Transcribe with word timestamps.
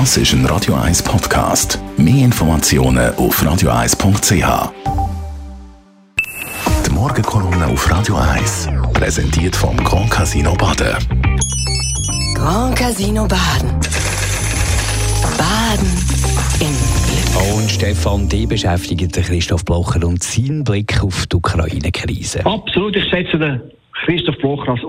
Das 0.00 0.16
ist 0.16 0.32
ein 0.32 0.44
Radio 0.46 0.74
1 0.74 1.04
Podcast. 1.04 1.78
Mehr 1.96 2.24
Informationen 2.24 3.14
auf 3.14 3.40
radio1.ch. 3.40 4.72
Die 6.84 6.90
Morgenkolumne 6.90 7.68
auf 7.68 7.88
Radio 7.88 8.16
1 8.16 8.70
präsentiert 8.92 9.54
vom 9.54 9.76
Grand 9.76 10.10
Casino 10.10 10.52
Baden. 10.56 10.96
Grand 12.34 12.74
Casino 12.74 13.28
Baden. 13.28 13.70
Baden 15.38 15.92
im 16.58 16.74
Glück. 17.06 17.54
Und 17.54 17.70
Stefan, 17.70 18.28
die 18.28 18.46
beschäftigt 18.46 19.12
Christoph 19.12 19.64
Blocher 19.64 20.04
und 20.04 20.24
seinen 20.24 20.64
Blick 20.64 21.04
auf 21.04 21.28
die 21.28 21.36
Ukraine-Krise. 21.36 22.44
Absolut, 22.44 22.96
ich 22.96 23.08
schätze 23.10 23.38
den 23.38 23.60
Christoph 23.94 24.36
Blocher 24.38 24.72
als. 24.72 24.82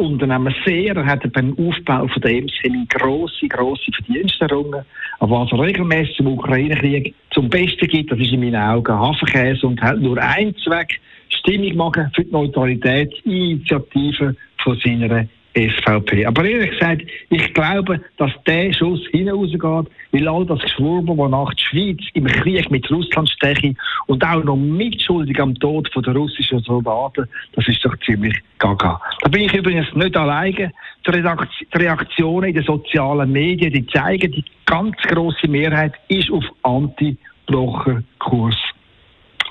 Er 0.65 1.05
hat 1.05 1.31
beim 1.33 1.57
Aufbau 1.57 2.07
von 2.07 2.21
der 2.21 2.31
EMSL 2.31 2.85
grosse, 2.89 3.47
grosse 3.47 3.91
Verdienste 3.93 4.45
errungen. 4.45 4.83
Aber 5.19 5.41
was 5.41 5.51
er 5.51 5.59
regelmäßig 5.59 6.17
zum 6.17 6.27
Ukraine-Krieg 6.27 7.13
zum 7.31 7.49
Besten 7.49 7.87
gibt, 7.87 8.11
das 8.11 8.19
ist 8.19 8.31
in 8.31 8.41
meinen 8.41 8.55
Augen 8.55 8.93
Hafenkäse 8.93 9.65
und 9.67 9.81
hat 9.81 9.99
nur 9.99 10.17
einen 10.17 10.55
Zweck, 10.57 10.99
Stimmung 11.29 11.75
machen 11.75 12.11
für 12.15 12.23
die 12.23 12.31
Neutralität, 12.31 13.13
Initiative 13.25 14.35
von 14.57 14.77
seiner 14.83 15.25
SVP. 15.55 16.25
Aber 16.25 16.43
ehrlich 16.43 16.71
gesagt, 16.71 17.03
ich 17.29 17.53
glaube, 17.53 18.01
dass 18.17 18.31
der 18.45 18.73
Schuss 18.73 19.01
hinausgeht, 19.11 19.89
weil 20.11 20.27
all 20.27 20.45
das 20.45 20.59
Geschwurbel, 20.59 21.17
wonach 21.17 21.53
die 21.53 21.63
Schweiz 21.63 21.99
im 22.13 22.25
Krieg 22.25 22.69
mit 22.69 22.91
Russland 22.91 23.29
steche 23.29 23.73
und 24.07 24.23
auch 24.23 24.43
noch 24.43 24.57
mitschuldig 24.57 25.39
am 25.39 25.55
Tod 25.55 25.89
der 25.95 26.13
russischen 26.13 26.59
Soldaten, 26.59 27.27
das 27.53 27.67
ist 27.67 27.83
doch 27.85 27.97
ziemlich 28.05 28.37
gaga. 28.59 29.01
Da 29.21 29.29
bin 29.29 29.43
ich 29.43 29.53
übrigens 29.53 29.87
nicht 29.95 30.17
alleine. 30.17 30.71
Die 31.07 31.77
Reaktionen 31.77 32.49
in 32.49 32.55
den 32.55 32.63
sozialen 32.63 33.31
Medien, 33.31 33.71
die 33.71 33.87
zeigen, 33.87 34.31
die 34.31 34.43
ganz 34.65 34.97
große 35.03 35.47
Mehrheit 35.47 35.93
ist 36.09 36.31
auf 36.31 36.43
Anti-Blocher-Kurs. 36.63 38.57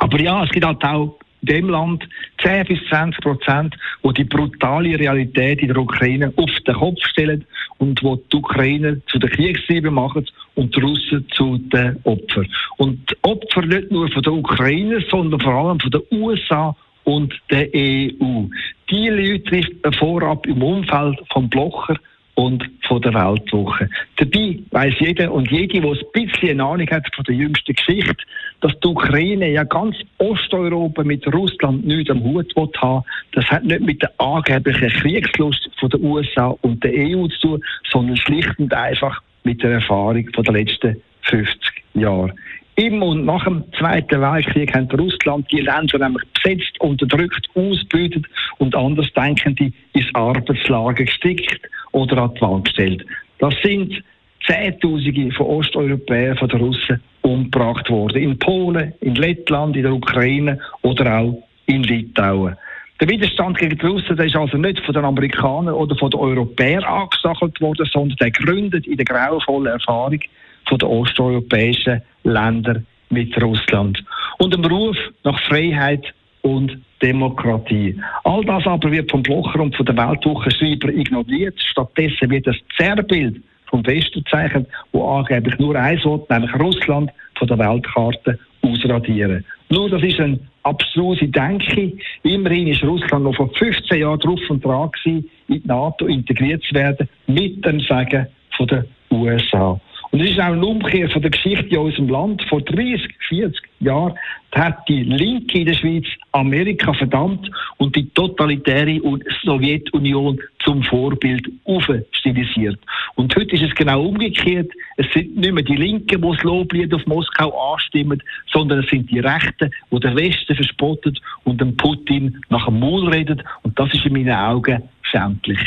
Aber 0.00 0.20
ja, 0.20 0.44
es 0.44 0.50
gibt 0.50 0.66
halt 0.66 0.84
auch 0.84 1.16
dem 1.44 1.68
Land 1.68 2.06
10 2.42 2.66
bis 2.66 2.78
20 2.88 3.20
Prozent, 3.22 3.76
wo 4.02 4.12
die 4.12 4.24
brutale 4.24 4.98
Realität 4.98 5.60
in 5.60 5.68
der 5.68 5.78
Ukraine 5.78 6.32
auf 6.36 6.50
den 6.66 6.74
Kopf 6.74 7.04
stellen 7.04 7.44
und 7.78 8.02
wo 8.02 8.16
die 8.16 8.36
Ukrainer 8.36 8.96
zu 9.06 9.18
den 9.18 9.30
Kriegstrieben 9.30 9.94
machen 9.94 10.26
und 10.54 10.74
die 10.74 10.80
Russen 10.80 11.26
zu 11.32 11.58
den 11.58 11.98
Opfern. 12.04 12.48
Und 12.76 13.10
die 13.10 13.16
Opfer 13.22 13.62
nicht 13.62 13.90
nur 13.90 14.08
von 14.10 14.22
den 14.22 14.32
Ukrainer, 14.34 15.00
sondern 15.10 15.40
vor 15.40 15.54
allem 15.54 15.80
von 15.80 15.90
den 15.90 16.02
USA 16.12 16.76
und 17.04 17.34
der 17.50 17.68
EU. 17.74 18.44
Die 18.90 19.08
Leute 19.08 19.44
trifft 19.44 19.96
vorab 19.98 20.46
im 20.46 20.62
Umfeld 20.62 21.18
vom 21.32 21.48
Blocher 21.48 21.96
und 22.34 22.68
von 22.86 23.00
der 23.02 23.14
Weltwoche. 23.14 23.88
Dabei 24.16 24.58
weiß 24.70 24.94
jeder 24.98 25.32
und 25.32 25.50
jede, 25.50 25.80
der 25.80 25.90
ein 25.90 25.98
bisschen 26.12 26.60
Ahnung 26.60 26.88
hat 26.90 27.06
von 27.14 27.24
der 27.24 27.34
jüngsten 27.34 27.74
Geschichte, 27.74 28.16
dass 28.60 28.78
die 28.80 28.88
Ukraine 28.88 29.50
ja 29.50 29.64
ganz 29.64 29.96
Osteuropa 30.18 31.04
mit 31.04 31.26
Russland 31.32 31.86
nichts 31.86 32.10
am 32.10 32.22
Hut 32.22 32.52
haben 32.56 33.04
Das 33.32 33.44
hat 33.50 33.64
nicht 33.64 33.80
mit 33.80 34.02
der 34.02 34.12
angeblichen 34.18 34.88
Kriegslust 34.88 35.70
von 35.78 35.90
der 35.90 36.00
USA 36.00 36.54
und 36.62 36.82
der 36.82 36.92
EU 36.94 37.26
zu 37.28 37.40
tun, 37.40 37.64
sondern 37.90 38.16
schlicht 38.16 38.58
und 38.58 38.72
einfach 38.74 39.20
mit 39.44 39.62
der 39.62 39.72
Erfahrung 39.72 40.28
von 40.34 40.44
den 40.44 40.54
letzten 40.54 41.00
50 41.22 41.58
Jahren. 41.94 42.32
Im 42.76 43.02
und 43.02 43.24
nach 43.24 43.44
dem 43.44 43.62
Zweiten 43.78 44.20
Weltkrieg 44.20 44.74
haben 44.74 44.90
Russland 44.90 45.46
die 45.52 45.60
Länder 45.60 45.98
nämlich 45.98 46.24
besetzt, 46.32 46.80
unterdrückt, 46.80 47.48
ausbeutet 47.54 48.26
und 48.58 48.74
Andersdenkende 48.74 49.72
ins 49.92 50.12
Arbeitslager 50.14 51.04
gestickt 51.04 51.60
oder 51.94 52.18
an 52.22 52.34
die 52.34 52.40
Wand 52.40 52.64
gestellt. 52.66 53.04
Das 53.38 53.54
sind 53.62 54.02
Zehntausende 54.46 55.32
von 55.32 55.46
Osteuropäern, 55.46 56.36
von 56.36 56.48
den 56.48 56.60
Russen 56.60 57.00
umgebracht 57.22 57.88
worden. 57.88 58.22
In 58.22 58.38
Polen, 58.38 58.92
in 59.00 59.14
Lettland, 59.14 59.76
in 59.76 59.84
der 59.84 59.94
Ukraine 59.94 60.58
oder 60.82 61.18
auch 61.18 61.42
in 61.66 61.82
Litauen. 61.82 62.56
Der 63.00 63.08
Widerstand 63.08 63.58
gegen 63.58 63.78
die 63.78 63.86
Russen 63.86 64.18
ist 64.18 64.36
also 64.36 64.56
nicht 64.56 64.80
von 64.80 64.94
den 64.94 65.04
Amerikanern 65.04 65.74
oder 65.74 65.96
von 65.96 66.10
den 66.10 66.20
Europäern 66.20 66.84
angestachelt 66.84 67.60
worden, 67.60 67.86
sondern 67.92 68.16
der 68.18 68.30
gründet 68.30 68.86
in 68.86 68.96
der 68.96 69.06
grauenvollen 69.06 69.72
Erfahrung 69.72 70.20
von 70.68 70.78
den 70.78 70.88
osteuropäischen 70.88 72.02
Ländern 72.24 72.86
mit 73.10 73.40
Russland. 73.42 74.02
Und 74.38 74.54
dem 74.54 74.64
Ruf 74.64 74.96
nach 75.24 75.40
Freiheit 75.44 76.14
und 76.42 76.78
Demokratie. 77.04 78.00
All 78.24 78.42
das 78.44 78.66
aber 78.66 78.90
wird 78.90 79.10
vom 79.10 79.22
Blocher 79.22 79.60
und 79.60 79.76
von 79.76 79.84
der 79.84 79.96
Weltwoche 79.96 80.50
Schreiber 80.50 80.88
ignoriert. 80.88 81.54
Stattdessen 81.60 82.30
wird 82.30 82.46
das 82.46 82.56
Zerrbild 82.76 83.42
vom 83.66 83.86
Westen 83.86 84.24
gezeichnet, 84.24 84.66
wo 84.92 85.06
angeblich 85.06 85.58
nur 85.58 85.76
eins 85.76 86.02
will, 86.04 86.22
nämlich 86.30 86.54
Russland 86.54 87.10
von 87.36 87.48
der 87.48 87.58
Weltkarte 87.58 88.38
ausradieren. 88.62 89.44
Nur 89.68 89.90
das 89.90 90.02
ist 90.02 90.18
eine 90.18 90.38
abstruse 90.62 91.28
Denke. 91.28 91.92
Immerhin 92.22 92.68
ist 92.68 92.82
Russland 92.82 93.24
noch 93.24 93.36
vor 93.36 93.50
15 93.54 94.00
Jahren 94.00 94.20
drauf 94.20 94.40
und 94.48 94.64
dran 94.64 94.90
gewesen, 94.92 95.30
in 95.48 95.62
die 95.62 95.68
NATO 95.68 96.06
integriert 96.06 96.62
zu 96.62 96.74
werden, 96.74 97.06
mit 97.26 97.62
dem 97.66 97.80
Sagen 97.80 98.28
von 98.56 98.66
den 98.66 98.84
USA. 99.10 99.78
Und 100.14 100.20
es 100.20 100.30
ist 100.30 100.38
auch 100.38 100.52
eine 100.52 100.64
Umkehr 100.64 101.10
von 101.10 101.22
der 101.22 101.32
Geschichte 101.32 101.66
in 101.70 101.76
unserem 101.76 102.08
Land. 102.08 102.44
Vor 102.48 102.62
30, 102.62 103.12
40 103.30 103.60
Jahren 103.80 104.14
hat 104.52 104.88
die 104.88 105.02
Linke 105.02 105.58
in 105.58 105.66
der 105.66 105.74
Schweiz 105.74 106.04
Amerika 106.30 106.94
verdammt 106.94 107.50
und 107.78 107.96
die 107.96 108.08
totalitäre 108.10 109.00
Sowjetunion 109.42 110.40
zum 110.62 110.84
Vorbild 110.84 111.50
aufstilisiert. 111.64 112.78
Und 113.16 113.34
heute 113.34 113.56
ist 113.56 113.64
es 113.64 113.74
genau 113.74 114.04
umgekehrt. 114.04 114.70
Es 114.98 115.06
sind 115.12 115.36
nicht 115.36 115.52
mehr 115.52 115.64
die 115.64 115.74
Linken, 115.74 116.22
die 116.22 116.30
das 116.30 116.42
Loblied 116.44 116.94
auf 116.94 117.04
Moskau 117.06 117.72
anstimmen, 117.72 118.22
sondern 118.52 118.84
es 118.84 118.90
sind 118.90 119.10
die 119.10 119.18
Rechten, 119.18 119.72
die 119.90 119.98
den 119.98 120.14
Westen 120.14 120.54
verspottet 120.54 121.20
und 121.42 121.60
dem 121.60 121.76
Putin 121.76 122.40
nach 122.50 122.66
dem 122.66 122.78
Maul 122.78 123.08
redet. 123.08 123.42
Und 123.64 123.76
das 123.76 123.92
ist 123.92 124.06
in 124.06 124.12
meinen 124.12 124.30
Augen 124.30 124.80
schändlich. 125.02 125.58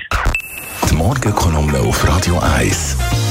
Die 0.90 0.96
Morgenkolumne 0.96 1.80
auf 1.80 2.08
Radio 2.08 2.40
1. 2.40 3.27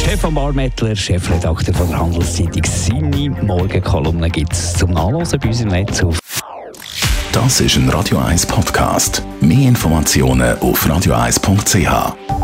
Stefan 0.00 0.34
Barmettler, 0.34 0.96
Chefredakteur 0.96 1.74
von 1.74 1.88
der 1.88 2.00
Handelszeitung. 2.00 2.62
Seine 2.64 3.30
Morgenkolumne 3.42 4.30
gibt 4.30 4.54
es 4.54 4.72
zum 4.72 4.92
Nachlesen 4.92 5.38
bei 5.38 5.48
uns 5.48 5.60
im 5.60 5.68
Netz 5.68 6.02
auf. 6.02 6.18
Das 7.32 7.60
ist 7.60 7.76
ein 7.76 7.88
Radio 7.90 8.18
1 8.18 8.46
Podcast. 8.46 9.22
Mehr 9.40 9.68
Informationen 9.68 10.58
auf 10.60 10.86
radio1.ch. 10.86 12.39